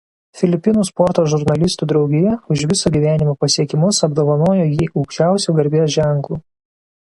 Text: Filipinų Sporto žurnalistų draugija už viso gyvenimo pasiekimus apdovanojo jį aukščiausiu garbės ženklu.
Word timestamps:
Filipinų 0.39 0.85
Sporto 0.87 1.25
žurnalistų 1.33 1.87
draugija 1.91 2.33
už 2.55 2.63
viso 2.73 2.93
gyvenimo 2.97 3.37
pasiekimus 3.45 4.01
apdovanojo 4.09 4.67
jį 4.73 4.91
aukščiausiu 5.03 5.59
garbės 5.61 5.97
ženklu. 6.01 6.43